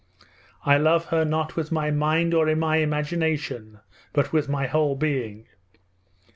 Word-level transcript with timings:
I 0.65 0.79
love 0.79 1.05
her 1.09 1.23
not 1.23 1.55
with 1.55 1.71
my 1.71 1.91
mind 1.91 2.33
or 2.33 2.47
my 2.55 2.77
imagination, 2.77 3.81
but 4.13 4.33
with 4.33 4.49
my 4.49 4.65
whole 4.65 4.95
being. 4.95 5.45